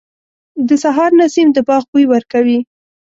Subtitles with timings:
[0.67, 2.59] •د سهار نسیم د باغ بوی ورکوي.